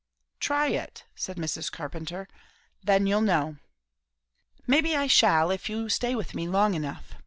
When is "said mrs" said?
1.13-1.71